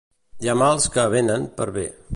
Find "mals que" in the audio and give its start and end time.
0.61-1.07